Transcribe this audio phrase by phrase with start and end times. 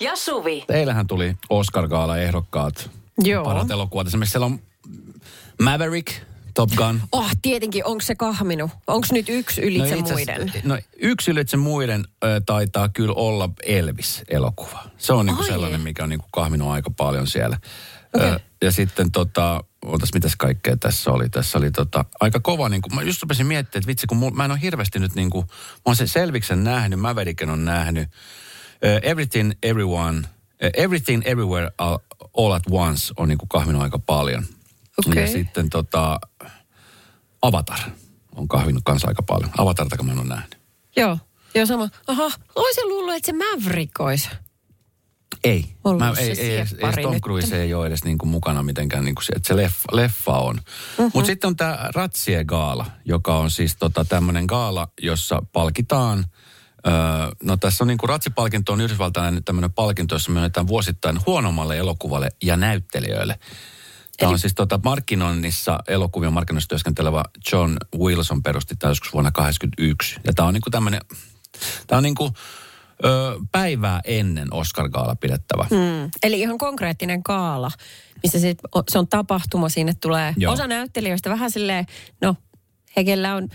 [0.00, 0.64] ja Suvi.
[0.68, 2.90] Eilähän tuli Oscar Gaala ehdokkaat.
[3.18, 3.44] Joo.
[3.44, 4.06] Parat elokuvat.
[4.06, 4.60] Esimerkiksi siellä on
[5.62, 6.14] Maverick,
[6.54, 7.00] Top Gun.
[7.12, 8.70] Oh, tietenkin, onko se kahminu?
[8.86, 10.62] Onko nyt yksi ylitse itse asiassa- muiden?
[10.64, 14.82] No yksi ylitse muiden ö, taitaa kyllä olla Elvis-elokuva.
[14.98, 15.48] Se on niinku Ai.
[15.48, 17.58] sellainen, mikä on niinku kahminut aika paljon siellä.
[18.14, 18.30] Okei.
[18.30, 21.28] Ö, ja sitten tota, ootas mitäs kaikkea tässä oli.
[21.28, 24.44] Tässä oli tota, aika kova, niinku, mä just rupesin miettimään, että vitsi, kun mul, mä
[24.44, 28.08] en ole hirveästi nyt niinku, mä oon sen Selviksen nähnyt, Maverickin on nähnyt.
[28.84, 30.28] Ö, everything, everyone,
[30.64, 31.98] ö, everything, everywhere, all,
[32.36, 34.44] all at once on niinku kahminut aika paljon.
[35.06, 35.22] Okei.
[35.22, 36.20] Ja sitten tota,
[37.42, 37.78] Avatar
[38.34, 39.50] on kahvinut kanssa aika paljon.
[39.58, 40.58] Avatarta mä en ole nähnyt.
[40.96, 41.18] Joo.
[41.54, 41.88] Joo, sama.
[42.06, 44.28] Aha, olisin luullut, että se Maverick olisi.
[45.44, 45.64] Ei.
[45.84, 47.20] Ollut Mä, se ei, ei, edes, Tom.
[47.20, 50.54] Cruise ei ole edes niinku mukana mitenkään, niinku se, että se leffa, leffa on.
[50.54, 50.64] Mhm.
[50.98, 51.10] Uh-huh.
[51.14, 56.24] Mutta sitten on tämä Ratsie Gaala, joka on siis tota tämmöinen gaala, jossa palkitaan
[56.86, 56.92] Öö,
[57.42, 62.56] no tässä on niinku Ratsipalkinto on yhdysvaltainen tämmöinen palkinto, jossa myönnetään vuosittain huonommalle elokuvalle ja
[62.56, 63.38] näyttelijöille.
[64.16, 70.20] Tämä on siis tota markkinoinnissa, elokuvien markkinoinnissa työskentelevä John Wilson perusti tämä joskus vuonna 1981.
[70.24, 71.00] Ja tämä on niinku tämmöinen,
[71.86, 72.30] tämä on niinku
[73.04, 75.66] ö, päivää ennen Oscar Gaala pidettävä.
[75.70, 76.10] Mm.
[76.22, 77.70] Eli ihan konkreettinen kaala,
[78.22, 78.56] missä se,
[78.88, 79.68] se on tapahtuma.
[79.68, 80.52] Sinne tulee Joo.
[80.52, 81.86] osa näyttelijöistä vähän silleen,
[82.20, 82.36] no,
[82.96, 83.48] he kellä on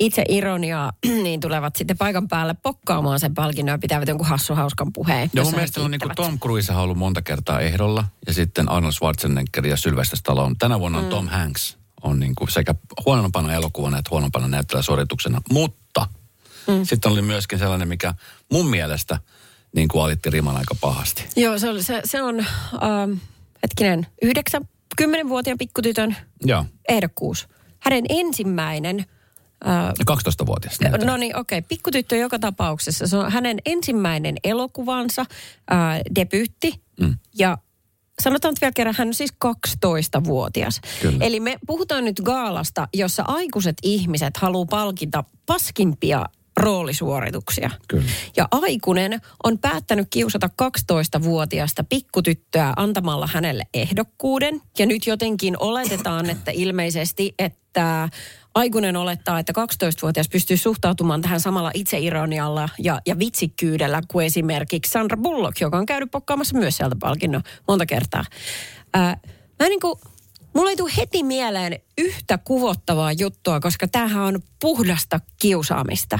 [0.00, 4.92] itse ironiaa, niin tulevat sitten paikan päälle pokkaamaan sen palkinnon ja pitävät jonkun hassu hauskan
[4.92, 5.30] puheen.
[5.34, 6.28] Ja mun mielestä on niinku kiittävät.
[6.30, 8.04] Tom Cruise on ollut monta kertaa ehdolla.
[8.26, 10.54] Ja sitten Arnold Schwarzenegger ja Sylvester Stallone.
[10.58, 11.10] Tänä vuonna on Mm.
[11.10, 11.78] Tom Hanks.
[12.02, 12.74] On niinku sekä
[13.06, 15.40] huonompana elokuvana että huonompana näyttelijäsuorituksena.
[15.52, 16.08] Mutta
[16.66, 16.84] mm.
[16.84, 18.14] sitten oli myöskin sellainen, mikä
[18.52, 19.18] mun mielestä
[19.74, 21.24] niin kuin alitti riman aika pahasti.
[21.36, 23.12] Joo, se on, se, se on ähm,
[23.62, 26.64] hetkinen, yhdeksän, kymmenenvuotiaan pikkutytön Joo.
[26.88, 27.48] ehdokkuus.
[27.80, 29.06] Hänen ensimmäinen,
[29.66, 30.80] äh, 12-vuotias.
[30.80, 31.10] näyttelijä.
[31.10, 33.06] no niin okei, okay, pikkutyttö joka tapauksessa.
[33.06, 35.24] Se on hänen ensimmäinen elokuvansa,
[35.72, 36.74] äh, debyytti.
[37.00, 37.14] Mm.
[37.38, 37.58] Ja
[38.22, 40.80] sanotaan nyt vielä kerran, hän on siis 12-vuotias.
[41.02, 41.24] Kyllä.
[41.24, 47.70] Eli me puhutaan nyt gaalasta, jossa aikuiset ihmiset haluaa palkita paskimpia roolisuorituksia.
[47.88, 48.04] Kyllä.
[48.36, 54.62] Ja aikuinen on päättänyt kiusata 12-vuotiaasta pikkutyttöä antamalla hänelle ehdokkuuden.
[54.78, 58.08] Ja nyt jotenkin oletetaan, että ilmeisesti, että
[58.56, 65.16] aikuinen olettaa, että 12-vuotias pystyy suhtautumaan tähän samalla itseironialla ja, ja vitsikkyydellä kuin esimerkiksi Sandra
[65.16, 68.24] Bullock, joka on käynyt pokkaamassa myös sieltä palkinnon monta kertaa.
[68.94, 69.16] Ää,
[69.58, 69.98] mä niin kuin,
[70.54, 76.18] mulla ei tule heti mieleen yhtä kuvottavaa juttua, koska tämähän on puhdasta kiusaamista.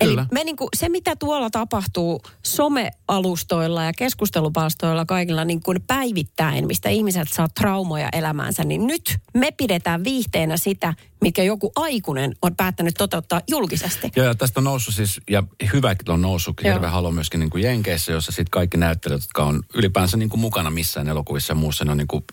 [0.00, 0.26] Eli Kyllä.
[0.32, 7.28] me niinku, se, mitä tuolla tapahtuu somealustoilla ja keskustelupalstoilla kaikilla niin kuin päivittäin, mistä ihmiset
[7.28, 13.40] saa traumoja elämäänsä, niin nyt me pidetään viihteenä sitä, mikä joku aikuinen on päättänyt toteuttaa
[13.50, 14.12] julkisesti.
[14.16, 17.64] Joo, ja tästä on noussut siis, ja hyväkin on noussut hirveän halu myöskin niin kuin
[17.64, 21.84] Jenkeissä, jossa sitten kaikki näyttelijät, jotka on ylipäänsä niin kuin mukana missään elokuvissa ja muussa,
[21.84, 22.24] ne on niin kuin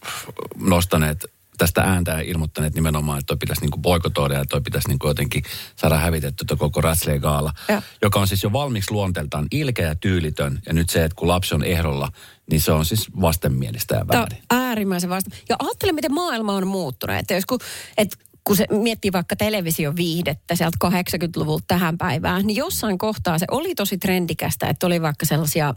[0.60, 1.26] nostaneet
[1.62, 5.00] tästä ääntä ja ilmoittaneet nimenomaan, että toi pitäisi niin kuin boikotoida ja toi pitäisi niin
[5.00, 5.44] kuin jotenkin
[5.76, 7.82] saada hävitetty tuo koko Ratsley Gaala, Joo.
[8.02, 10.60] joka on siis jo valmiiksi luonteeltaan ilkeä ja tyylitön.
[10.66, 12.12] Ja nyt se, että kun lapsi on ehdolla,
[12.52, 14.44] niin se on siis vastenmielistä ja Tämä on väärin.
[14.52, 15.30] äärimmäisen vasta.
[15.50, 17.16] Ja ajattele, miten maailma on muuttunut.
[17.16, 17.60] Että jos kun,
[17.98, 23.76] että kun se miettii vaikka televisioviihdettä sieltä 80-luvulta tähän päivään, niin jossain kohtaa se oli
[23.76, 25.74] tosi trendikästä, että oli vaikka sellaisia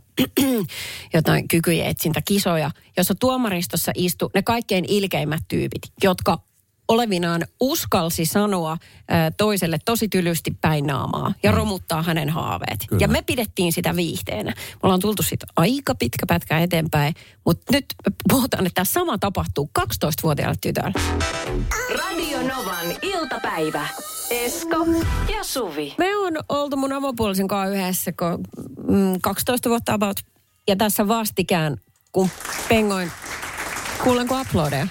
[1.15, 6.39] jotain kykyjen etsintäkisoja, jossa tuomaristossa istui ne kaikkein ilkeimmät tyypit, jotka
[6.89, 8.77] olevinaan uskalsi sanoa
[9.37, 12.79] toiselle tosi tylysti päin naamaa ja romuttaa hänen haaveet.
[12.89, 13.01] Kyllä.
[13.01, 14.51] Ja me pidettiin sitä viihteenä.
[14.51, 17.15] Me ollaan tultu siitä aika pitkä pätkä eteenpäin,
[17.47, 17.85] mutta nyt
[18.29, 20.93] puhutaan, että tämä sama tapahtuu 12-vuotiaalle tytölle.
[21.99, 23.89] Radio Novan iltapäivä.
[24.31, 24.77] Esko
[25.37, 25.95] ja Suvi.
[25.99, 28.45] Me on oltu mun avopuolisen kanssa yhdessä kun,
[28.89, 30.17] mm, 12 vuotta about.
[30.69, 31.77] Ja tässä vastikään,
[32.13, 32.31] kun
[32.69, 33.13] pengoin,
[34.05, 34.87] kuulenko uploadeja?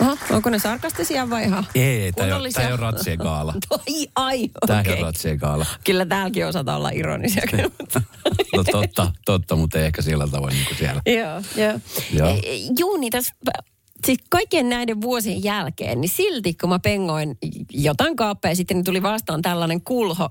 [0.00, 2.60] Aha, onko ne sarkastisia vai ihan Ei, tämä ei ole, kunnollisia?
[2.60, 3.54] tää ei ole Ratsley Gaala.
[3.70, 4.92] Ai, ai, Tämä okei.
[4.92, 5.66] ei ole Ratsley Gaala.
[5.84, 7.42] Kyllä täälläkin osataan olla ironisia.
[8.56, 11.02] No totta, totta, mutta ei ehkä sillä tavoin niin kuin siellä.
[11.06, 11.80] Joo, joo.
[12.12, 12.28] Joo.
[12.28, 13.34] E, e, Juu, niin tässä
[14.06, 17.38] siis kaikkien näiden vuosien jälkeen, niin silti kun mä pengoin
[17.70, 20.30] jotain kaappeja sitten, niin tuli vastaan tällainen kulho.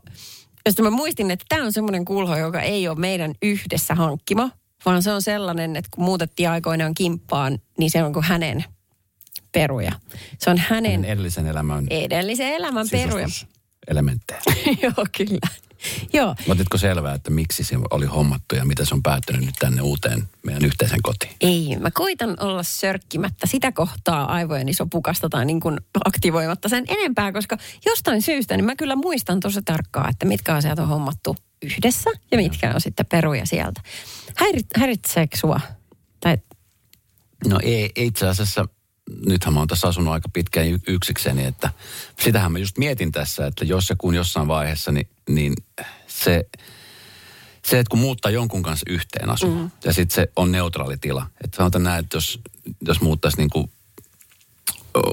[0.66, 4.50] Josta mä muistin, että tämä on semmoinen kulho, joka ei ole meidän yhdessä hankkima,
[4.86, 8.66] vaan se on sellainen, että kun muutettiin aikoinaan kimppaan, niin se on kuin hänen
[9.56, 9.92] peruja.
[10.40, 13.28] Se on hänen Hänen edellisen elämän edellisen elämän peruja.
[13.88, 14.40] elementtejä.
[14.84, 15.48] Joo, kyllä.
[16.14, 19.82] Joo, Otitko selvää, että miksi se oli hommattu ja mitä se on päättynyt nyt tänne
[19.82, 21.32] uuteen meidän yhteisen kotiin?
[21.42, 21.78] ei.
[21.80, 27.58] Mä koitan olla sörkkimättä sitä kohtaa aivojen sopukasta tai niin kuin aktivoimatta sen enempää, koska
[27.86, 32.38] jostain syystä niin mä kyllä muistan tosi tarkkaan, että mitkä asiat on hommattu yhdessä ja
[32.38, 33.82] mitkä on sitten peruja sieltä.
[34.36, 35.60] Häirit, häiritseekö sua?
[36.20, 36.38] Tai,
[37.48, 38.68] No ei itse asiassa,
[39.26, 41.70] nythän mä oon tässä asunut aika pitkään yksikseni, että
[42.20, 45.54] sitähän mä just mietin tässä, että jos ja kun jossain vaiheessa, niin, niin
[46.08, 46.46] se,
[47.66, 49.72] se, että kun muuttaa jonkun kanssa yhteen asumaan, mm.
[49.84, 51.28] ja sitten se on neutraali tila.
[51.44, 52.40] Että sanotaan näin, että jos,
[52.88, 53.72] jos muuttaisi niin kuin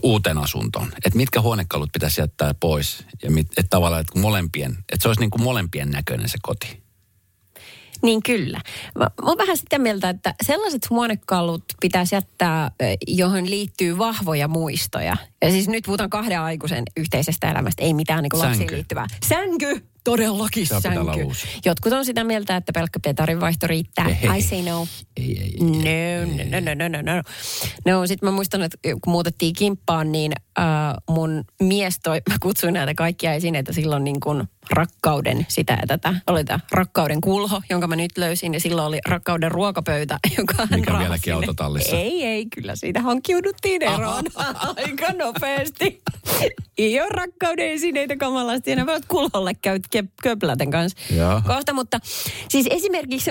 [0.02, 4.72] uuteen asuntoon, että mitkä huonekalut pitäisi jättää pois, ja mit, että tavallaan, että kun molempien,
[4.72, 6.81] että se olisi niin kuin molempien näköinen se koti.
[8.02, 8.60] Niin kyllä.
[8.98, 12.70] Mä, mä oon vähän sitä mieltä, että sellaiset huonekalut pitäisi jättää,
[13.06, 15.16] johon liittyy vahvoja muistoja.
[15.42, 18.74] Ja siis nyt puhutaan kahden aikuisen yhteisestä elämästä, ei mitään niin lapsiin Sänky.
[18.74, 19.06] liittyvää.
[19.28, 19.92] Sänky!
[20.04, 21.28] Todellakin olla sänky.
[21.64, 24.06] Jotkut on sitä mieltä, että pelkkä Petarin vaihto riittää.
[24.06, 24.38] Ei.
[24.38, 24.86] I say no.
[25.16, 25.54] Ei, ei,
[25.88, 26.20] ei.
[26.60, 27.22] No, no, no, no, no, no.
[27.86, 30.64] No, sit mä muistan, että kun muutettiin kimppaan, niin äh,
[31.10, 36.14] mun mies toi, mä kutsuin näitä kaikkia esineitä silloin niin kuin rakkauden sitä ja tätä.
[36.26, 40.80] Oli tämä rakkauden kulho, jonka mä nyt löysin, ja silloin oli rakkauden ruokapöytä, joka hän
[40.80, 41.34] Mikä vieläkin sinne.
[41.36, 41.96] autotallissa.
[41.96, 44.24] Ei, ei, kyllä siitä hankkiuduttiin eroon
[44.76, 46.02] aika nopeasti.
[46.78, 49.82] Ei ole rakkauden esineitä kamalasti, ja ne voit kulholle käyt
[50.22, 51.42] köpläten kanssa Jaha.
[51.46, 51.98] kohta, mutta
[52.48, 53.30] siis esimerkiksi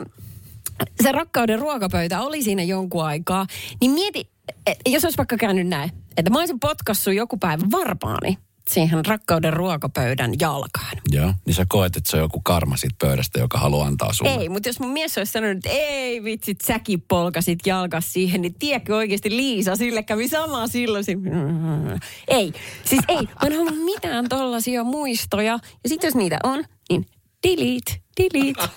[1.04, 3.48] se rakkauden ruokapöytä oli siinä jonkun aikaa,
[3.82, 4.30] niin mieti,
[4.68, 8.38] et jos olisi vaikka käynyt näin, että mä olisin potkassut joku päivä varpaani
[8.72, 10.98] siihen rakkauden ruokapöydän jalkaan.
[11.12, 14.32] Joo, niin sä koet, että se on joku karma siitä pöydästä, joka haluaa antaa sulle.
[14.34, 18.54] Ei, mutta jos mun mies olisi sanonut, että ei vitsit, säkin polkasit jalkas siihen, niin
[18.54, 21.04] tiedätkö oikeasti Liisa, sille kävi sama silloin.
[21.04, 22.00] Si- Mm.
[22.28, 22.54] Ei,
[22.86, 25.60] siis ei, mä en halua mitään tollasia muistoja.
[25.84, 27.06] Ja sitten jos niitä on, niin
[27.48, 28.70] delete, delete.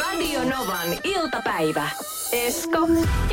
[0.00, 1.90] Radio Novan iltapäivä.
[2.32, 2.78] Esko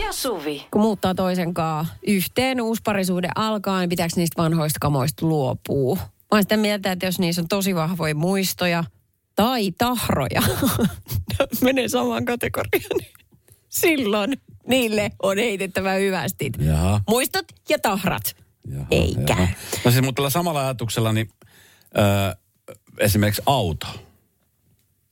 [0.05, 0.67] ja Suvi.
[0.71, 5.95] kun muuttaa toisen kanssa yhteen, uusi parisuhde alkaa, niin pitääkö niistä vanhoista kamoista luopuu?
[5.95, 8.83] Mä oon sitä mieltä, että jos niissä on tosi vahvoja muistoja
[9.35, 10.41] tai tahroja,
[11.63, 12.99] menee samaan kategoriaan,
[13.69, 14.33] silloin
[14.67, 16.53] niille on heitettävä hyvästit.
[16.59, 17.01] Jaha.
[17.09, 18.35] Muistot ja tahrat.
[18.67, 19.47] Jaha, Ei jaha.
[19.85, 21.29] No siis mutta tällä samalla ajatuksella, niin
[21.97, 22.35] ö,
[22.99, 23.87] esimerkiksi auto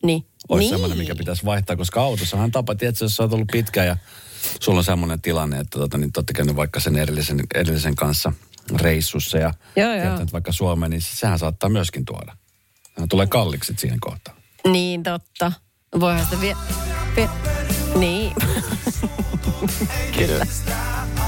[0.04, 0.26] Niin.
[0.50, 0.70] olisi niin.
[0.74, 3.98] semmoinen, mikä pitäisi vaihtaa, koska autossahan tapa, tietysti, jos sä oot ollut pitkä ja
[4.60, 8.34] sulla on semmoinen tilanne, että tota, niin te olette käynyt vaikka sen edellisen, edellisen kanssa
[8.82, 10.20] reissussa ja Joo, joo.
[10.34, 12.38] vaikka Suomeen, niin sehän saattaa myöskin tuoda.
[12.96, 14.38] Sehän tulee kalliiksi siihen kohtaan.
[14.68, 15.52] Niin, totta.
[16.00, 16.58] Voihan sitä vie...
[17.16, 17.30] vie...
[17.96, 18.34] Niin.
[20.18, 20.46] Kyllä.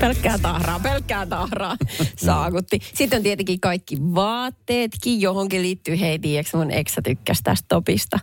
[0.00, 1.76] Pelkkää tahraa, pelkkää tahraa
[2.26, 2.80] saakutti.
[2.94, 8.18] Sitten on tietenkin kaikki vaatteetkin, johonkin liittyy, hei tiiäks mun eksä tykkäsi tästä topista.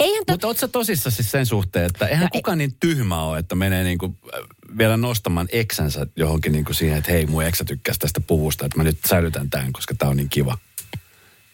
[0.00, 0.32] Eihän to...
[0.32, 3.38] Mutta ootko sä tosissaan siis sen suhteen, että eihän No ei- kukaan niin tyhmä ole,
[3.38, 4.40] että menee niinku äh,
[4.78, 8.84] vielä nostamaan eksänsä johonkin niinku siihen, että hei mun eksä tykkäsi tästä puvusta, että mä
[8.84, 10.58] nyt säilytän tämän, koska tää on niin kiva.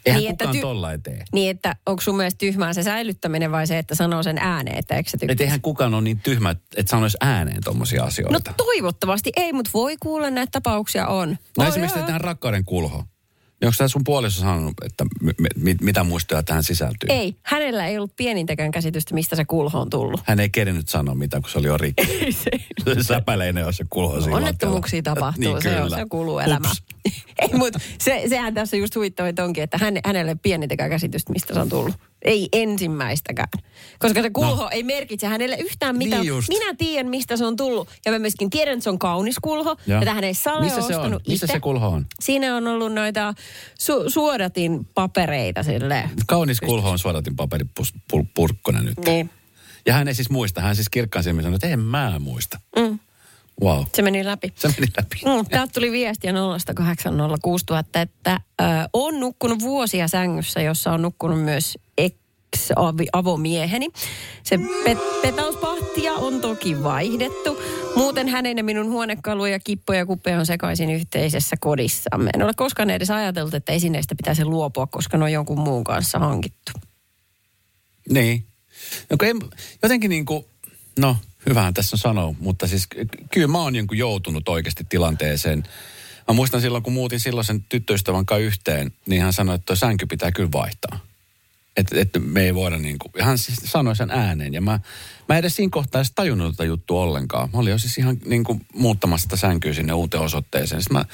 [0.06, 1.24] Eihän Niin, että kukaan ty- tolla ei tee.
[1.32, 4.94] Niin, että onko sun mielestä tyhmää se säilyttäminen vai se, että sanoo sen ääneen, että
[4.96, 5.42] eksä Et tykkäsi?
[5.42, 8.54] eihän kukaan ole niin tyhmä, että sanoisi ääneen tommosia No asioita.
[8.56, 11.30] toivottavasti ei, mutta voi kuulla näitä tapauksia on.
[11.30, 13.04] No On, esimerkiksi tähän rakkauden kulho.
[13.62, 17.08] Onko tämä sun puoliso sanonut, että m- m- mitä muistoja tähän sisältyy?
[17.08, 20.20] Ei, hänellä ei ollut pienintäkään käsitystä, mistä se kulho on tullut.
[20.24, 22.32] Hän ei kerinyt sanoa mitään, kun se oli jo rikki.
[22.84, 26.72] se säpäleinen, jos se kulho siinä Onnettomuuksia tapahtuu, niin, se, on, se kuuluu elämään.
[26.72, 26.82] Ups.
[27.42, 31.54] ei, mutta se, sehän tässä just huvittavinta onkin, että hän, hänelle ei pienintäkään käsitystä, mistä
[31.54, 31.94] se on tullut.
[32.24, 33.48] Ei ensimmäistäkään.
[33.98, 34.68] Koska se kulho no.
[34.72, 36.20] ei merkitse hänelle yhtään mitään.
[36.22, 36.48] Niin just.
[36.48, 37.88] Minä tiedän, mistä se on tullut.
[38.06, 39.76] Ja mä myöskin tiedän, että se on kaunis kulho.
[39.86, 41.00] Ja tähän ei Sale Missä se on?
[41.00, 41.52] ostanut Missä itse.
[41.54, 42.06] se kulho on?
[42.20, 43.34] Siinä on ollut noita
[43.82, 46.10] su- suodatin papereita silleen.
[46.26, 48.98] Kaunis kulho on suodatin paperipurkkona nyt.
[49.06, 49.30] Niin.
[49.86, 50.60] Ja hän ei siis muista.
[50.60, 52.60] Hän siis kirkkaan silmin sanoi, että en mä muista.
[52.76, 52.98] Mm,
[53.62, 53.84] Wow.
[53.94, 54.52] se meni läpi.
[54.56, 55.16] Se meni läpi.
[55.24, 61.78] Mm, täältä tuli viestiä 0806000, että ö, on nukkunut vuosia sängyssä, jossa on nukkunut myös
[62.54, 63.88] ex-avomieheni.
[64.42, 67.62] Se pet- petauspahtia on toki vaihdettu.
[67.96, 72.30] Muuten hänen ja minun huonekaluja, kippoja ja kuppeja on sekaisin yhteisessä kodissamme.
[72.34, 76.18] En ole koskaan edes ajatellut, että esineistä pitäisi luopua, koska ne on jonkun muun kanssa
[76.18, 76.72] hankittu.
[78.10, 78.44] Niin.
[79.10, 79.36] No en,
[79.82, 80.44] jotenkin niin kuin,
[80.98, 85.64] no hyvähän tässä on sanoa, mutta siis ky- kyllä mä oon niin joutunut oikeasti tilanteeseen.
[86.28, 90.32] Mä muistan silloin, kun muutin silloisen tyttöystävän kanssa yhteen, niin hän sanoi, että sänky pitää
[90.32, 90.98] kyllä vaihtaa.
[91.76, 94.80] Että et me ei voida niin kuin, ja hän siis sanoi sen ääneen ja mä,
[95.28, 97.48] Mä en edes siinä kohtaa edes tajunnut tätä juttua ollenkaan.
[97.52, 100.82] Mä olin jo siis ihan niin kuin muuttamassa sitä sänkyä sinne uuteen osoitteeseen.
[100.82, 101.04] Sitten mä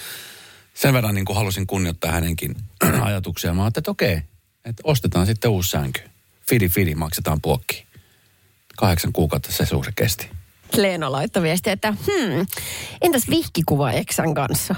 [0.74, 2.56] sen verran niin kuin halusin kunnioittaa hänenkin
[3.02, 3.54] ajatuksia.
[3.54, 4.16] Mä ajattelin, että okei,
[4.64, 6.00] että ostetaan sitten uusi sänky.
[6.48, 7.86] Fidi fidi, maksetaan puokki.
[8.76, 10.30] Kahdeksan kuukautta se suhde kesti.
[10.76, 12.46] Leena laittoi viestiä, että hmm,
[13.00, 14.74] entäs vihkikuva eksän kanssa?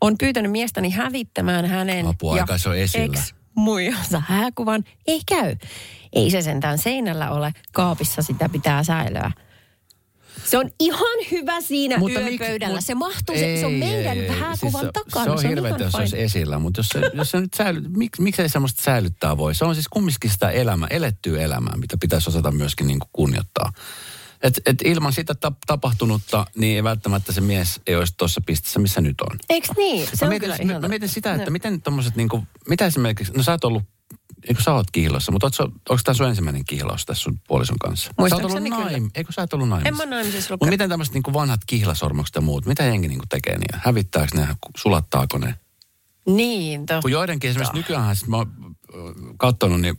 [0.00, 3.18] On pyytänyt miestäni hävittämään hänen Apua, aika se on esillä.
[3.20, 4.84] ex muijansa hääkuvan.
[5.06, 5.56] Ei käy.
[6.12, 7.52] Ei se sentään seinällä ole.
[7.72, 9.30] Kaapissa sitä pitää säilyä.
[10.44, 12.74] Se on ihan hyvä siinä Mutta mik- yöpöydällä.
[12.74, 14.28] mut- se mahtuu, se, se on Ei, meidän ei, ei.
[14.40, 15.24] hääkuvan Siis takana.
[15.24, 17.80] Se on, ihan hirveätä, jos se olisi esillä, mutta jos se, jos se nyt säily,
[17.96, 19.54] mik, miksei semmoista säilyttää voi?
[19.54, 23.72] Se on siis kumminkin sitä elämää, elettyä elämää, mitä pitäisi osata myöskin niin kuin kunnioittaa.
[24.42, 28.78] Et, et ilman sitä tap, tapahtunutta, niin ei välttämättä se mies ei olisi tuossa pisteessä,
[28.80, 29.38] missä nyt on.
[29.50, 30.06] Eiks niin?
[30.06, 31.50] Se mä, on mietin, kyllä mä, mä mietin sitä, että No.
[31.50, 33.82] miten tommoset niinku, mitä esimerkiksi, no sä oot ollut,
[34.48, 38.04] eikö sä oot kihlossa, mutta onko tämä sun ensimmäinen kihlaus tässä sun puolison kanssa?
[38.06, 38.90] Sä oot ollut Muistaakseni kyllä.
[38.90, 40.02] naim, eikö sä oot ollut naimisissa?
[40.02, 40.70] En mä naimisissa Mutta ollut.
[40.72, 43.80] miten tämmöiset niinku vanhat kihlasormukset ja muut, mitä jengi niinku tekee niin?
[43.84, 45.54] Hävittääkö ne, sulattaako ne?
[46.26, 47.02] Niin, to.
[47.02, 48.76] Kun joidenkin esimerkiksi nykyään, mä oon
[49.36, 49.98] katsonut, niin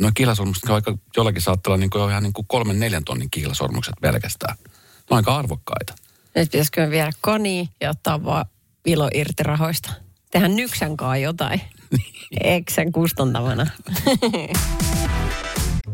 [0.00, 4.56] noin kihlasormukset, vaikka jollakin saattaa olla niinku jo ihan niinku kolmen, neljän tonnin kihlasormukset pelkästään.
[4.64, 5.94] Ne on aika arvokkaita.
[6.34, 8.46] Nyt pitäisikö viedä koni ja ottaa vaan
[8.86, 9.92] ilo irti rahoista.
[10.30, 11.60] Tehdään nyksän kaa jotain.
[12.40, 13.66] Eksän kustantamana.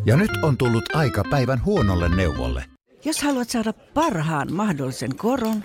[0.06, 2.64] Ja nyt on tullut aika päivän huonolle neuvolle.
[3.04, 5.64] Jos haluat saada parhaan mahdollisen koron,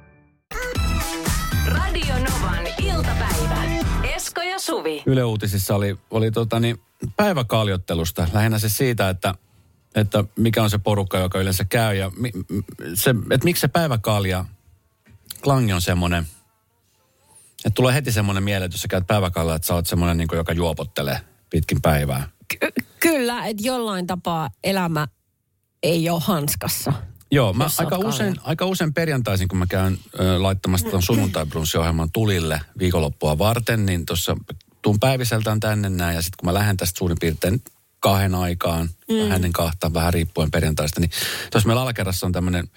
[1.91, 3.63] Radio Novan iltapäivä.
[4.03, 5.03] Esko ja Suvi.
[5.05, 6.81] Yle Uutisissa oli, oli tota niin,
[7.15, 8.27] päiväkaljoittelusta.
[8.33, 9.35] Lähinnä se siitä, että,
[9.95, 11.95] että mikä on se porukka, joka yleensä käy.
[11.95, 12.31] Ja mi,
[12.93, 14.45] se, että miksi se päiväkalja,
[15.41, 16.27] klangi on semmoinen,
[17.65, 20.27] että tulee heti semmoinen mieleen, että jos sä käyt päiväkaljalla, että sä oot semmoinen, niin
[20.33, 21.19] joka juopottelee
[21.49, 22.29] pitkin päivää.
[22.47, 25.07] Ky- kyllä, että jollain tapaa elämä
[25.83, 26.93] ei ole hanskassa.
[27.31, 28.49] Joo, mä aika usein, kalja.
[28.49, 31.45] aika usein perjantaisin, kun mä käyn ö, laittamassa ton sunnuntai
[31.79, 34.37] ohjelman tulille viikonloppua varten, niin tuossa
[34.81, 37.63] tuun päiviseltään tänne näin, ja sitten kun mä lähden tästä suurin piirtein
[37.99, 39.15] kahden aikaan, mm.
[39.15, 41.11] vähän ennen kahta, vähän riippuen perjantaista, niin
[41.51, 42.69] tuossa meillä alakerrassa on tämmöinen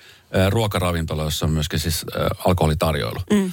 [0.50, 3.20] ruokaravintola, jossa on myöskin siis ö, alkoholitarjoilu.
[3.30, 3.52] Mm.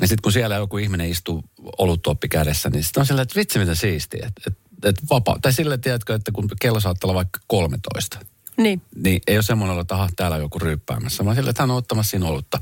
[0.00, 1.44] Ja sitten kun siellä joku ihminen istuu
[1.78, 4.26] oluttuoppi kädessä, niin sitten on silleen, että vitsi mitä siistiä.
[4.26, 5.38] Että et, et vapaa.
[5.42, 8.18] Tai silleen, tiedätkö, että kun kello saattaa olla vaikka 13,
[8.56, 8.82] Niin.
[8.96, 11.70] niin ei ole semmoinen olo, että aha, täällä on joku ryyppäämässä, vaan sillä, että hän
[11.70, 12.58] on ottamassa siinä olutta.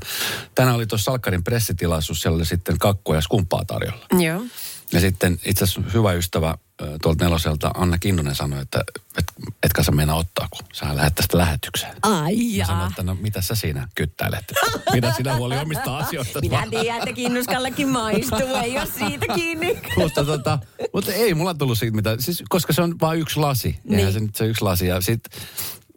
[0.55, 4.05] Tänään oli tuossa Salkkarin pressitilaisuus, siellä oli sitten kakkua ja skumppaa tarjolla.
[4.19, 4.41] Joo.
[4.91, 6.57] Ja sitten itse asiassa hyvä ystävä
[7.01, 8.83] tuolta neloselta, Anna Kinnunen sanoi, että
[9.17, 9.25] et,
[9.63, 11.95] etkä sä meinaa ottaa, kun sä lähdet tästä lähetykseen.
[12.01, 12.87] Ai Mä sanoin, jaa.
[12.89, 14.53] että no mitä sä siinä kyttäilet?
[14.91, 16.41] Pidä sinä huoli omista asioista.
[16.41, 19.79] Minä tiedän, että kinnuskallekin maistuu, ei ole siitä kiinni.
[19.97, 20.59] mutta, tota,
[20.93, 23.67] mutta ei mulla tullut siitä mitään, siis, koska se on vain yksi lasi.
[23.67, 24.13] Eihän Niin.
[24.13, 24.87] se nyt se yksi lasi.
[24.87, 25.23] Ja sit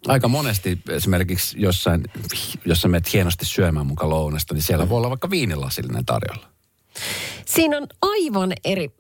[0.09, 2.05] aika monesti esimerkiksi jossain,
[2.65, 6.49] jos sä menet hienosti syömään mukaan lounasta, niin siellä voi olla vaikka viinilasillinen tarjolla.
[7.47, 8.91] Siinä on aivan eri...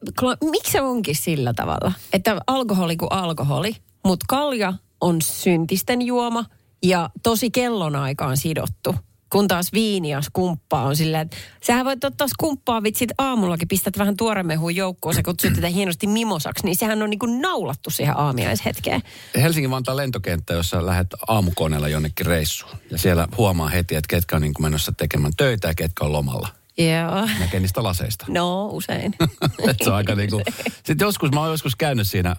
[0.51, 6.45] Miksi se onkin sillä tavalla, että alkoholi kuin alkoholi, mutta kalja on syntisten juoma
[6.83, 8.95] ja tosi kellonaikaan sidottu.
[9.30, 13.99] Kun taas viini ja skumppaa on silleen, että sähän voit ottaa skumppaa vitsit aamullakin, pistät
[13.99, 18.18] vähän tuoremehun joukkoon, sä kutsut tätä hienosti mimosaksi, niin sehän on niin kuin naulattu siihen
[18.18, 19.02] aamiaishetkeen.
[19.37, 22.73] Helsingin Vantaan lentokenttä, jossa lähdet aamukoneella jonnekin reissuun.
[22.90, 26.12] Ja siellä huomaa heti, että ketkä on niin kuin menossa tekemään töitä ja ketkä on
[26.12, 26.49] lomalla.
[26.78, 27.28] Joo.
[27.40, 28.26] Näkee niistä laseista.
[28.28, 29.14] No, usein.
[29.68, 30.42] Et se on aika niinku,
[30.87, 32.37] sitten joskus, mä oon joskus käynyt siinä äh,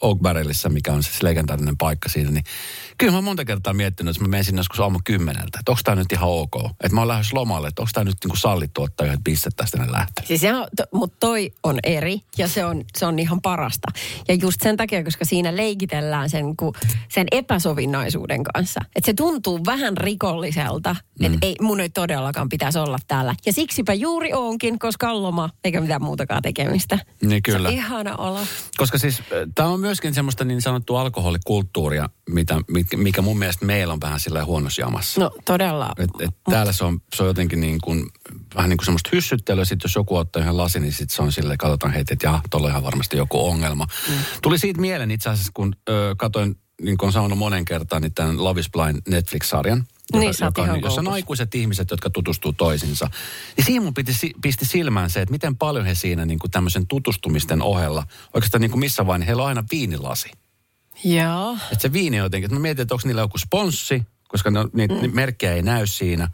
[0.00, 2.44] Oak Barrelissa, mikä on siis legendaarinen paikka siinä, niin
[2.98, 5.80] kyllä mä oon monta kertaa miettinyt, että mä menen sinne joskus aamu kymmeneltä, että onko
[5.84, 8.82] tämä nyt ihan ok, että mä oon lähes lomalle, että onko tämä nyt niinku sallittu
[8.82, 10.26] ottaa yhdet pistet tästä ne lähtee.
[10.26, 13.88] Siis on, to, mutta toi on eri ja se on, se on ihan parasta.
[14.28, 16.72] Ja just sen takia, koska siinä leikitellään sen, ku,
[17.08, 18.80] sen epäsovinnaisuuden kanssa.
[18.96, 21.26] Että se tuntuu vähän rikolliselta, mm.
[21.26, 23.34] että ei, mun ei todellakaan pitäisi olla täällä.
[23.46, 26.98] Ja siksipä juuri onkin, koska on loma eikä mitään muutakaan tekemistä.
[27.22, 27.68] Niin kyllä.
[27.68, 28.40] Se on ihana olo.
[28.76, 29.22] Koska siis
[29.54, 32.56] tämä on myöskin semmoista niin sanottua alkoholikulttuuria, mitä,
[32.96, 35.20] mikä- mun mielestä meillä on vähän sillä huonossa jamassa.
[35.20, 35.92] No todella.
[35.98, 38.06] Et, et täällä se on, se on jotenkin niin kuin,
[38.54, 39.64] vähän niin kuin semmoista hyssyttelyä.
[39.64, 42.40] Sitten jos joku ottaa yhden lasin, niin sitten se on silleen, katsotaan heti, että jaha,
[42.50, 43.86] tuolla on ihan varmasti joku ongelma.
[44.08, 44.14] Mm.
[44.42, 48.14] Tuli siitä mieleen itse asiassa, kun ö, katoin, niin kuin on sanonut monen kertaan, niin
[48.14, 49.84] tämän Love is Blind Netflix-sarjan.
[50.12, 51.10] Niin, on, ihan jossa on koukussa.
[51.10, 53.10] aikuiset ihmiset, jotka tutustuu toisiinsa.
[53.56, 56.86] Niin siinä mun piti, pisti silmään se, että miten paljon he siinä niin kuin tämmöisen
[56.86, 60.30] tutustumisten ohella, oikeastaan niin kuin missä vain, heillä on aina viinilasi.
[61.04, 61.56] Joo.
[61.72, 64.70] Että se viini jotenkin, että mä mietin, että onko niillä joku sponssi, koska ne, on-
[64.72, 65.10] niitä mm.
[65.14, 66.28] merkkejä ei näy siinä.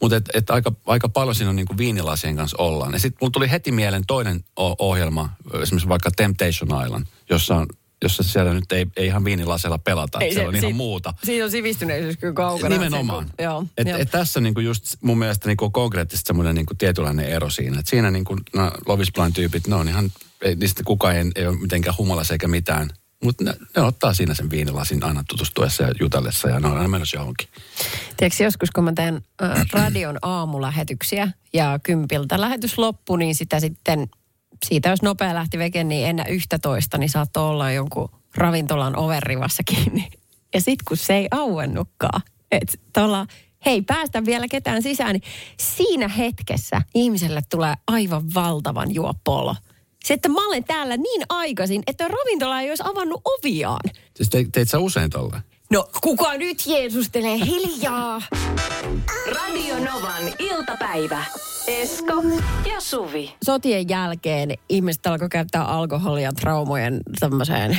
[0.00, 2.92] Mutta et, et aika, aika paljon siinä on niinku viinilasien kanssa ollaan.
[2.92, 4.44] Ja sitten mulla tuli heti mieleen toinen
[4.78, 5.30] ohjelma,
[5.62, 7.66] esimerkiksi vaikka Temptation Island, jossa on
[8.02, 11.14] jossa siellä nyt ei, ei ihan viinilasella pelata, ei, siellä on ihan si- muuta.
[11.24, 12.74] Siinä on sivistyneisyys kyllä kaukana.
[12.74, 13.24] Nimenomaan.
[13.24, 13.98] Se, kun- joo, et, joo.
[13.98, 17.80] et tässä on niinku just mun mielestä niinku konkreettisesti semmoinen niinku tietynlainen ero siinä.
[17.80, 21.46] Et siinä niinku nämä Love is Blind-tyypit, ne on ihan, ei, niistä kukaan ei, ei
[21.46, 22.90] ole mitenkään humalassa eikä mitään.
[23.24, 26.88] Mutta ne, ne, ottaa siinä sen viinilasin aina tutustuessa ja jutellessa ja ne on aina
[26.88, 27.48] menossa johonkin.
[28.16, 34.08] Tiedätkö, joskus kun mä teen äh, radion aamulähetyksiä ja kympiltä lähetys loppu, niin sitä sitten,
[34.66, 39.62] siitä jos nopea lähti veke, niin ennen yhtä toista, niin saattoi olla jonkun ravintolan overrivassa
[39.62, 40.08] kiinni.
[40.54, 43.26] Ja sitten kun se ei auennutkaan, että tuolla,
[43.66, 45.22] hei päästä vielä ketään sisään, niin
[45.56, 49.56] siinä hetkessä ihmiselle tulee aivan valtavan juopolo.
[50.04, 53.90] Se, että mä olen täällä niin aikaisin, että ravintola ei olisi avannut oviaan.
[54.16, 55.42] Siis te, teit sä usein tolleen?
[55.70, 58.22] No, kuka nyt Jeesustelee hiljaa?
[59.26, 61.24] Radio Novan iltapäivä.
[61.70, 62.22] Esko
[62.72, 63.34] ja Suvi.
[63.44, 67.78] sotien jälkeen ihmiset alkoi käyttää alkoholia traumojen tämmöiseen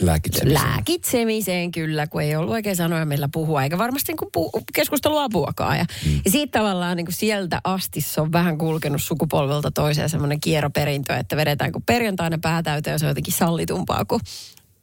[0.00, 0.64] Lääkitsemiseen.
[0.64, 5.78] lääkitsemiseen kyllä, kun ei ollut oikein sanoja millä puhua, eikä varmasti niin pu- keskusteluapuakaan.
[5.78, 6.20] Ja, mm.
[6.24, 11.16] ja siitä tavallaan niin kuin sieltä asti se on vähän kulkenut sukupolvelta toiseen semmoinen kierroperintö,
[11.16, 14.20] että vedetään kun perjantaina päätäyteen ja se on jotenkin sallitumpaa kuin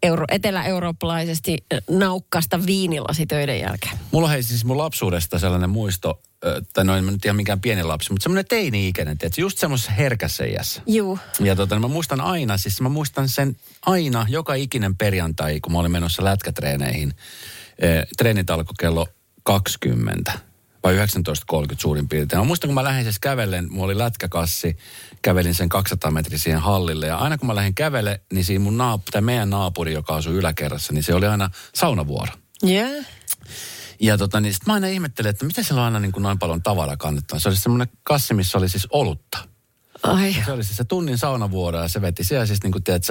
[0.03, 1.57] euro, etelä-eurooppalaisesti
[1.89, 3.97] naukkasta viinilasi töiden jälkeen.
[4.11, 6.21] Mulla on siis mun lapsuudesta sellainen muisto,
[6.73, 9.91] tai no en mä nyt ihan mikään pieni lapsi, mutta semmoinen teini-ikäinen, tiedätkö, just semmoisessa
[9.91, 10.81] herkässä iässä.
[10.87, 11.19] Juu.
[11.39, 13.55] Ja tota, niin mä muistan aina, siis mä muistan sen
[13.85, 17.13] aina, joka ikinen perjantai, kun mä olin menossa lätkätreeneihin.
[18.17, 19.07] Treenit alkoi kello
[19.43, 20.31] 20
[20.83, 22.39] vai 19.30 suurin piirtein.
[22.39, 24.77] Mä muistan, kun mä lähdin siis kävellen, mulla oli lätkäkassi,
[25.21, 27.07] kävelin sen 200 metriä siihen hallille.
[27.07, 30.33] Ja aina kun mä lähdin kävelle, niin siinä mun naap- tai meidän naapuri, joka asui
[30.33, 32.33] yläkerrassa, niin se oli aina saunavuoro.
[32.67, 33.05] Yeah.
[33.99, 36.39] Ja tota, niin sit mä aina ihmettelin, että miten siellä on aina niin kuin noin
[36.39, 37.39] paljon tavaraa kannettaa.
[37.39, 39.37] Se oli semmoinen kassi, missä oli siis olutta.
[40.03, 40.35] Ai.
[40.45, 43.03] Se oli siis se tunnin saunavuoro ja se veti siellä siis niin kuin tiedät,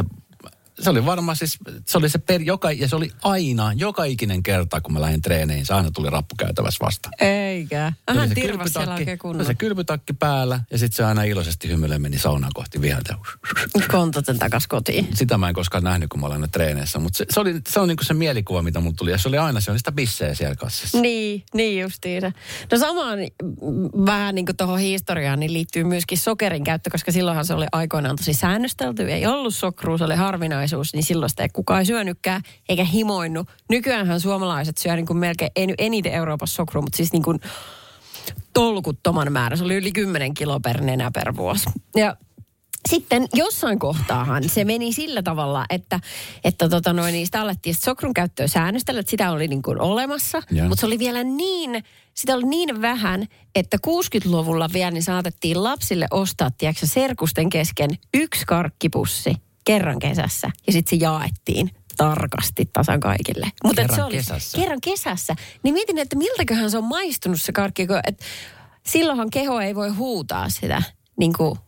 [0.83, 4.43] se, oli varmaan siis, se oli se per, joka, ja se oli aina, joka ikinen
[4.43, 7.15] kerta, kun mä lähdin treeneihin, se aina tuli rappukäytävässä vastaan.
[7.21, 7.93] Eikä.
[7.97, 12.03] Se oli Hän se tirvas se se kylpytakki päällä ja sitten se aina iloisesti hymyilen
[12.03, 13.15] meni saunaan kohti viheltä.
[13.91, 15.09] Kontoten takas kotiin.
[15.15, 17.89] Sitä mä en koskaan nähnyt, kun mä olen treeneissä, mutta se, se, oli, se on
[17.89, 19.11] niin kuin se mielikuva, mitä mulla tuli.
[19.11, 21.01] Ja se oli aina, se oli sitä bissejä siellä kassissa.
[21.01, 22.33] Niin, niin justiinsa.
[22.73, 27.45] No samaan mm, vähän niin kuin tuohon historiaan niin liittyy myöskin sokerin käyttö, koska silloinhan
[27.45, 29.13] se oli aikoinaan tosi säännöstelty.
[29.13, 33.45] Ei ollut sokrua, se oli harvinaisuus, niin silloin sitä ei kukaan syönytkään eikä himoinnu.
[33.71, 37.41] Nykyäänhän suomalaiset syö niin kuin melkein, ei nyt eniten Euroopassa sokrua, mutta siis niin kuin
[38.53, 39.57] tolkuttoman määrä.
[39.57, 41.71] Se oli yli 10 kiloa per nenä per vuosi.
[41.97, 42.17] Ja
[42.89, 46.01] sitten jossain kohtaahan se meni sillä tavalla, että,
[46.45, 49.81] että tota noin, niin sitä alettiin sitä sokrun käyttöä säännöstellä, että sitä oli niin kuin
[49.81, 50.69] olemassa, Joo.
[50.69, 56.07] mutta se oli vielä niin, sitä oli niin vähän, että 60-luvulla vielä niin saatettiin lapsille
[56.11, 63.47] ostaa, tiedätkö, serkusten kesken yksi karkkipussi kerran kesässä ja sitten se jaettiin tarkasti tasan kaikille.
[63.65, 64.59] Mut et Kerran se oli, kesässä?
[64.59, 65.35] Kerran kesässä.
[65.63, 68.25] Niin mietin, että miltäköhän se on maistunut se karkki, kun, että
[68.87, 70.83] silloinhan keho ei voi huutaa sitä
[71.17, 71.59] niin kuin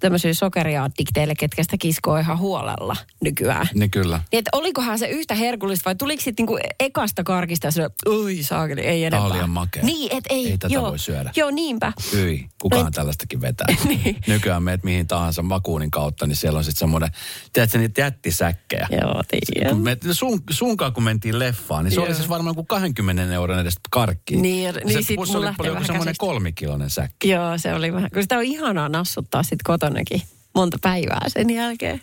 [0.00, 3.68] tämmöisille sokeriaddikteille, ketkä sitä kiskoo ihan huolella nykyään.
[3.74, 4.16] Niin kyllä.
[4.32, 8.80] Niin, että olikohan se yhtä herkullista vai tuliko sitten niinku ekasta karkista se, oi saakeli,
[8.80, 9.26] ei enempää.
[9.26, 9.82] on liian makea.
[9.82, 10.50] Niin, et ei.
[10.50, 11.32] Ei tätä joo, voi syödä.
[11.36, 11.92] Joo, niinpä.
[12.12, 13.66] Hyi, kukaan Et- tällaistakin vetää.
[13.88, 14.16] Niin.
[14.26, 17.10] Nykyään meet mihin tahansa makuunin kautta, niin siellä on sitten semmoinen,
[17.52, 18.86] tiedätkö niitä jättisäkkejä.
[18.90, 19.72] Joo, tiedän.
[19.72, 22.06] Kun me, sun, sunkaan kun mentiin leffaan, niin se Joo.
[22.06, 24.36] oli siis varmaan kuin 20 euron edestä karkki.
[24.36, 26.20] Niin, niin se sit oli lähtee vähän semmoinen käsistä.
[26.26, 27.28] kolmikilonen säkki.
[27.28, 30.22] Joo, se oli vähän, kun sitä on ihanaa nassuttaa sitten kotonakin
[30.54, 32.02] monta päivää sen jälkeen.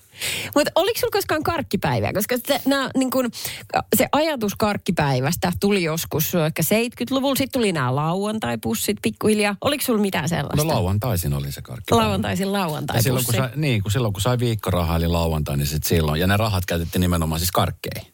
[0.56, 2.14] Mutta oliko sulla koskaan karkkipäivää?
[2.14, 3.32] Koska se, nää, niin kun,
[3.96, 7.36] se ajatus karkkipäivästä tuli joskus ehkä 70-luvulla.
[7.36, 9.56] Sitten tuli nämä lauantaipussit pikkuhiljaa.
[9.62, 10.64] Oliko sulla mitään sellaista?
[10.64, 11.94] No lauantaisin oli se karkki.
[11.94, 12.48] Lauantaisin
[12.94, 16.22] Ja silloin kun, sai, niin, kun silloin kun sai viikkorahaa eli lauantai, niin sit silloin.
[16.22, 18.14] Ja ne rahat käytettiin nimenomaan siis karkkeihin.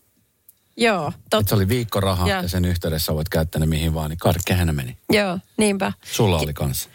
[0.78, 1.50] Joo, Et totta.
[1.50, 2.42] se oli viikkoraha Ja.
[2.42, 2.48] ja.
[2.50, 4.98] sen yhteydessä voit käyttää ne mihin vaan, niin karkkeihin ne meni.
[5.10, 5.94] Joo, niinpä.
[6.12, 6.90] Sulla oli kanssa.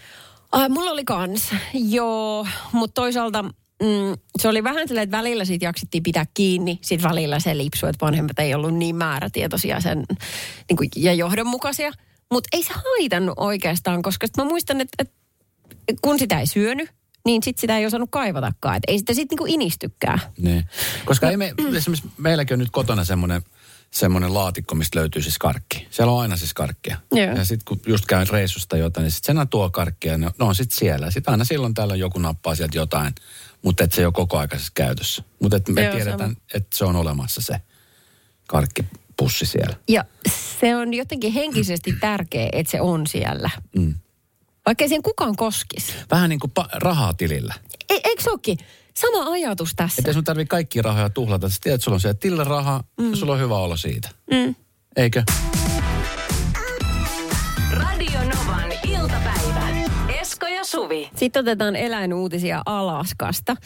[0.52, 5.64] Ah, mulla oli kans, joo, mutta toisaalta mm, se oli vähän silleen, että välillä siitä
[5.64, 10.04] jaksittiin pitää kiinni, sitten välillä se lipsu, että vanhemmat ei ollut niin määrätietoisia sen,
[10.68, 11.92] niin kuin, ja johdonmukaisia.
[12.32, 15.04] Mutta ei se haitannut oikeastaan, koska sit mä muistan, että,
[15.88, 16.90] että kun sitä ei syönyt,
[17.24, 18.76] niin sit sitä ei osannut kaivatakaan.
[18.76, 20.20] Et ei sitä sitten niinku inistykään.
[20.38, 20.64] Niin.
[21.04, 23.42] Koska ei me, esimerkiksi meilläkin on nyt kotona semmoinen
[23.90, 25.86] semmoinen laatikko, mistä löytyy siis karkki.
[25.90, 26.96] Siellä on aina siis karkkia.
[27.12, 27.36] Joo.
[27.36, 30.44] Ja sitten kun just käyn reissusta jotain, niin sitten sen tuo karkkia ja ne, ne
[30.44, 31.10] on sitten siellä.
[31.10, 33.14] Sitten aina silloin täällä joku nappaa sieltä jotain,
[33.62, 35.22] mutta et se ei ole koko aikaisessa käytössä.
[35.42, 37.60] Mutta me Joo, tiedetään, että se on olemassa se
[38.48, 39.76] karkkipussi siellä.
[39.88, 40.04] Ja
[40.60, 43.50] se on jotenkin henkisesti tärkeä, että se on siellä.
[43.76, 43.94] Mm.
[44.66, 45.92] Vaikka ei siihen kukaan koskisi.
[46.10, 47.54] Vähän niin kuin pa- rahaa tilillä.
[47.90, 48.58] E, eikö se olekin?
[48.96, 50.00] Sama ajatus tässä.
[50.00, 51.48] Että sun tarvitse kaikkia rahoja tuhlata.
[51.48, 53.10] Sä tiedät, että sulla on se tilillä raha mm.
[53.10, 54.08] ja sulla on hyvä olla siitä.
[54.30, 54.54] Mm.
[54.96, 55.22] Eikö?
[57.72, 59.68] Radio Novan iltapäivä.
[60.20, 61.10] Esko ja Suvi.
[61.16, 63.56] Sitten otetaan eläinuutisia Alaskasta.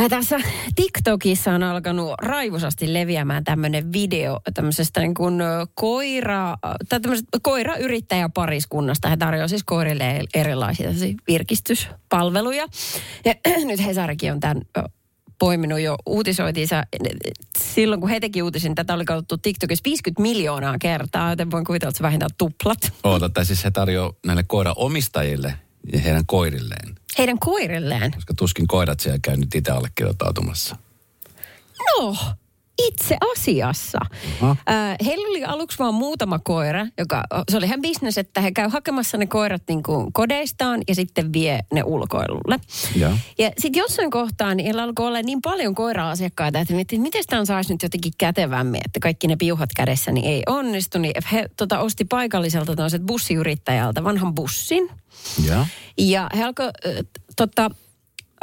[0.00, 0.38] Äh, Tässä
[0.74, 5.34] TikTokissa on alkanut raivosasti leviämään tämmöinen video tämmöisestä niin kuin
[5.74, 6.56] koira,
[6.88, 7.00] tai
[7.42, 9.08] koirayrittäjäpariskunnasta.
[9.08, 10.90] He tarjoavat siis koirille erilaisia
[11.28, 12.66] virkistyspalveluja.
[13.24, 13.34] Ja
[13.68, 14.62] nyt Hesarikin on tämän
[15.38, 16.82] poiminut jo uutisoitiinsa.
[17.58, 21.88] Silloin kun he teki uutisin, tätä oli katsottu TikTokissa 50 miljoonaa kertaa, joten voin kuvitella,
[21.88, 22.78] että se vähintään tuplat.
[23.04, 25.54] Oota, tai siis he tarjoaa näille koiran omistajille
[25.92, 26.94] ja heidän koirilleen.
[27.18, 28.10] Heidän koirilleen.
[28.10, 30.76] Koska tuskin koirat siellä käy nyt itse allekirjoittautumassa.
[31.78, 32.16] No,
[32.78, 33.98] itse asiassa.
[34.42, 34.56] Äh,
[35.06, 39.18] heillä oli aluksi vain muutama koira, joka, se oli ihan bisnes, että he käy hakemassa
[39.18, 42.60] ne koirat niin kuin kodeistaan ja sitten vie ne ulkoilulle.
[42.96, 43.12] Joo.
[43.38, 47.24] Ja sitten jossain kohtaa niin heillä alkoi olla niin paljon koira-asiakkaita, että miettii, että miten
[47.26, 50.98] tämä saisi nyt jotenkin kätevämmin, että kaikki ne piuhat kädessä niin ei onnistu.
[50.98, 54.90] Niin he tota, osti paikalliselta tämmöiset bussiyrittäjältä vanhan bussin.
[55.46, 55.66] Joo.
[55.98, 56.70] Ja he alkoi
[57.36, 57.70] tota,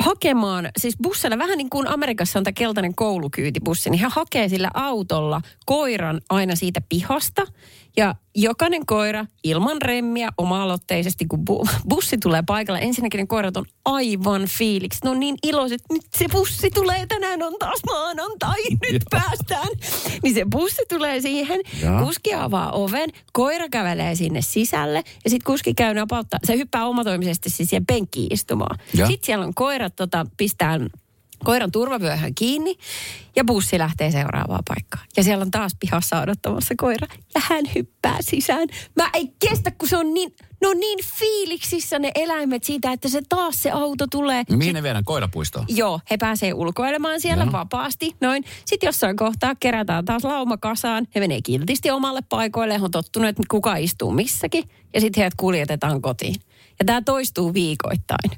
[0.04, 4.72] hakemaan, siis bussilla vähän niin kuin Amerikassa on tämä keltainen koulukyytibussi, niin he hakee sillä
[4.74, 7.42] autolla koiran aina siitä pihasta.
[7.98, 12.80] Ja jokainen koira ilman remmiä oma-aloitteisesti, kun bu- bussi tulee paikalle.
[12.80, 15.00] Ensinnäkin ne koirat on aivan fiiliksi.
[15.04, 19.68] Ne on niin iloiset, nyt se bussi tulee, tänään on taas maanantai, nyt päästään.
[20.24, 22.06] Niin se bussi tulee siihen, Joo.
[22.06, 26.40] kuski avaa oven, koira kävelee sinne sisälle ja sitten kuski käy napauttaa.
[26.44, 28.80] Se hyppää omatoimisesti siis siihen penkkiin istumaan.
[28.92, 30.80] Sitten siellä on koirat, tota, pistää
[31.44, 32.76] koiran turvavyöhön kiinni
[33.36, 35.06] ja bussi lähtee seuraavaan paikkaan.
[35.18, 38.68] Ja siellä on taas pihassa odottamassa koira ja hän hyppää sisään.
[38.96, 43.10] Mä ei kestä, kun se on niin, ne on niin fiiliksissä ne eläimet siitä, että
[43.10, 44.44] se taas se auto tulee.
[44.50, 45.66] Mihin ne viedään koirapuistoon?
[45.70, 47.52] Joo, he pääsee ulkoilemaan siellä Joo.
[47.52, 48.44] vapaasti, noin.
[48.66, 51.08] Sitten jossain kohtaa kerätään taas lauma kasaan.
[51.16, 54.64] He menee kiltisti omalle paikoille, he on tottunut, että kuka istuu missäkin.
[54.94, 56.36] Ja sitten heidät kuljetetaan kotiin.
[56.84, 58.32] Ja tämä toistuu viikoittain.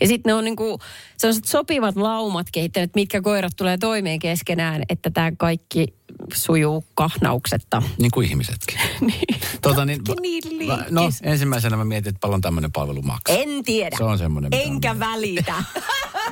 [0.00, 0.78] Ja sitten ne on niinku
[1.16, 5.86] sellaiset sopivat laumat kehittäneet, mitkä koirat tulee toimeen keskenään, että tämä kaikki
[6.34, 7.82] sujuu kahnauksetta.
[7.98, 8.78] Niin kuin ihmisetkin.
[9.00, 9.40] niin.
[9.62, 13.36] Tota, niin, niin va- no, ensimmäisenä mä mietin, että paljon tämmöinen palvelu maksaa.
[13.36, 13.96] En tiedä.
[13.96, 15.54] Se on semmoinen, Enkä on- välitä.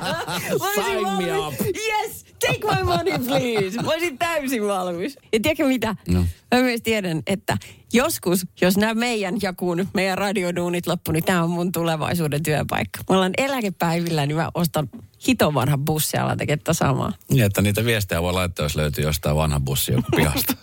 [0.01, 0.41] Mä
[0.75, 1.53] Sign me up.
[1.61, 3.81] Yes, take my money please.
[3.81, 5.17] Mä olisin täysin valmis.
[5.33, 5.95] Ja tiedätkö mitä?
[6.07, 6.25] No.
[6.55, 7.57] Mä myös tiedän, että
[7.93, 12.99] joskus, jos nämä meidän jakuun, meidän radioduunit loppu, niin tämä on mun tulevaisuuden työpaikka.
[13.09, 14.89] Mä ollaan eläkepäivillä, niin mä ostan
[15.27, 17.13] hiton vanhan bussi ja tekemään samaa.
[17.29, 20.53] Niin, että niitä viestejä voi laittaa, jos löytyy jostain vanha bussi joku pihasta.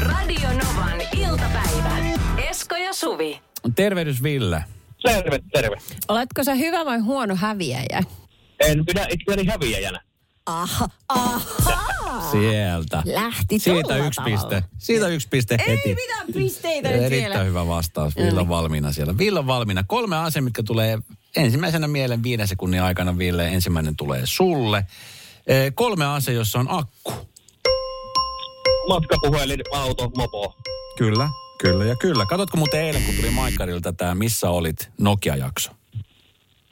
[0.00, 1.98] Radio Novan iltapäivä.
[2.50, 3.40] Esko ja Suvi.
[3.74, 4.64] Tervehdys Ville.
[5.02, 5.76] Terve, terve.
[6.08, 8.02] Oletko sä hyvä vai huono häviäjä?
[8.60, 10.00] En pidä itseäni häviäjänä.
[10.48, 11.40] Aha, aha.
[12.30, 13.02] Sieltä.
[13.04, 14.38] Lähti Siitä yksi tavalla.
[14.38, 14.62] piste.
[14.78, 15.88] Siitä yksi piste heti.
[15.88, 17.44] Ei mitään pisteitä nyt Erittäin vielä.
[17.44, 18.16] hyvä vastaus.
[18.16, 19.18] Ville on valmiina siellä.
[19.18, 19.84] Ville on valmiina.
[19.86, 20.98] Kolme asiaa, mitkä tulee
[21.36, 23.48] ensimmäisenä mieleen viiden sekunnin aikana, Ville.
[23.48, 24.86] Ensimmäinen tulee sulle.
[25.46, 27.12] Eh, Kolme asiaa, jossa on akku.
[28.88, 30.54] Matkapuhelin, auto, mopo.
[30.98, 31.28] Kyllä,
[31.60, 32.26] kyllä ja kyllä.
[32.26, 35.70] Katotko muuten eilen, kun tuli Maikarilta tämä Missä olit Nokia-jakso?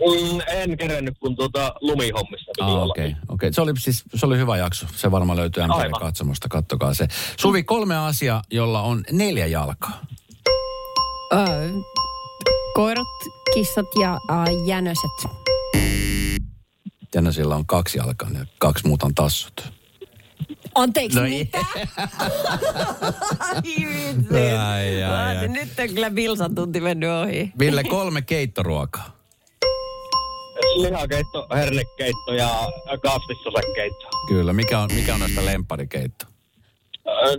[0.00, 2.85] Mm, en kerennyt, kun tuota lumihommissa piti Ah, olla.
[2.92, 3.06] okei.
[3.09, 3.52] Okay, okay.
[3.52, 4.87] Se, oli siis, se oli hyvä jakso.
[4.96, 6.00] Se varmaan löytyy MTV Aivan.
[6.00, 6.48] katsomosta.
[6.48, 7.09] Kattokaa se.
[7.40, 10.00] Suvi, kolme asiaa, jolla on neljä jalkaa.
[11.32, 11.70] Öö,
[12.74, 13.06] koirat,
[13.54, 15.11] kissat ja äh, jänöset.
[17.11, 19.72] Tänä sillä on kaksi jalkaa ja kaksi muuta on tassut.
[20.74, 21.59] Anteeksi, No mitä?
[23.38, 24.35] Ai vitsi.
[24.59, 25.48] Ai, ai, ai.
[25.48, 27.52] Nyt on kyllä Vilsan tunti mennyt ohi.
[27.59, 29.15] Ville, kolme keittoruokaa.
[30.82, 32.50] Lihakeitto, hernekeitto ja
[33.02, 34.08] kasvissosekeitto.
[34.28, 34.52] Kyllä.
[34.52, 36.26] Mikä on, mikä on näistä lempparikeitto?
[37.06, 37.36] Öö,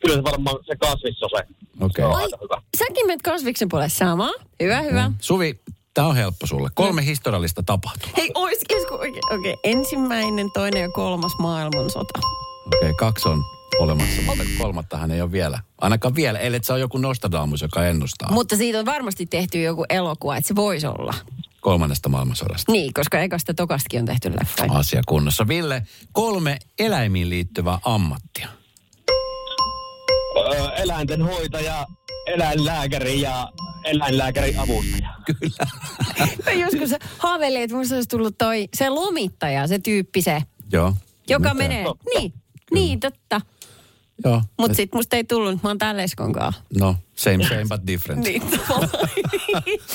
[0.00, 1.36] Kyllä se varmaan se kasvissose.
[1.80, 2.04] Okei.
[2.04, 2.22] Okay.
[2.42, 2.62] hyvä.
[2.78, 4.30] Säkin menet kasviksen puolelle sama.
[4.62, 5.12] Hyvä, hyvä.
[5.20, 5.60] Suvi,
[5.94, 6.68] tämä on helppo sulle.
[6.74, 8.14] Kolme historiallista tapahtumaa.
[8.16, 8.58] Hei, ois,
[8.90, 9.34] oikein.
[9.38, 12.18] Okei, ensimmäinen, toinen ja kolmas maailmansota.
[12.66, 13.42] Okei, okay, kaksi on
[13.78, 15.60] olemassa, mutta kolmattahan ei ole vielä.
[15.80, 18.30] Ainakaan vielä, ellei se on joku Nostradamus, joka ennustaa.
[18.30, 21.14] Mutta siitä on varmasti tehty joku elokuva, että se voisi olla.
[21.66, 22.72] Kolmannesta maailmansodasta.
[22.72, 24.72] Niin, koska ekasta tokastakin on tehty leffoja.
[24.72, 25.48] Asia kunnossa.
[25.48, 28.48] Ville, kolme eläimiin liittyvää ammattia.
[30.36, 31.86] Öö, eläintenhoitaja,
[32.26, 33.48] eläinlääkäri ja
[33.84, 35.10] eläinlääkärin avustaja.
[35.26, 35.66] Kyllä.
[36.44, 40.94] Mä joskus haaveilin, että musta olisi tullut toi, se lomittaja, se tyyppi se, Joo.
[41.28, 41.68] joka Mitä?
[41.68, 41.84] menee.
[42.14, 42.32] Niin,
[42.72, 43.40] niin totta.
[44.26, 44.42] Joo.
[44.58, 46.62] Mutta sit musta ei tullut, mä oon täällä Eskon kanssa.
[46.78, 48.24] No, same same but different.
[48.24, 48.42] Niin.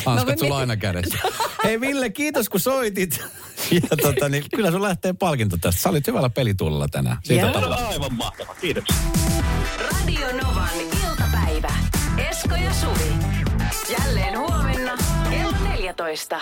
[0.06, 1.18] Hanskat No, sulla aina kädessä.
[1.64, 3.20] Hei Ville, kiitos kun soitit.
[3.72, 5.82] Ja tota, niin, kyllä sun lähtee palkinto tästä.
[5.82, 7.18] Sä olit hyvällä pelituulella tänään.
[7.24, 7.74] Siitä Joo.
[7.88, 8.96] Aivan mahtava, kiitoksia.
[9.92, 10.70] Radio Novan
[11.10, 11.74] iltapäivä.
[12.30, 13.14] Esko ja Suvi.
[14.00, 14.98] Jälleen huomenna
[15.30, 16.42] kello 14.